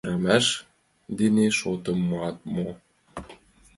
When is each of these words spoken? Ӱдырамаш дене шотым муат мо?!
Ӱдырамаш 0.03 0.47
дене 1.19 1.45
шотым 1.59 1.97
муат 2.07 2.37
мо?! 2.53 2.67